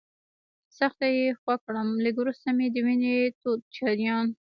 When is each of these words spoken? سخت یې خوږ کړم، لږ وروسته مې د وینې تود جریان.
سخت 0.77 0.99
یې 1.17 1.37
خوږ 1.39 1.59
کړم، 1.65 1.89
لږ 2.03 2.15
وروسته 2.19 2.47
مې 2.57 2.67
د 2.71 2.75
وینې 2.85 3.15
تود 3.41 3.59
جریان. 3.75 4.27